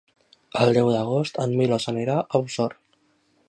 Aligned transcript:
El 0.63 0.71
deu 0.77 0.89
d'agost 0.93 1.39
en 1.45 1.55
Milos 1.61 1.87
anirà 1.95 2.19
a 2.23 2.45
Osor. 2.49 2.79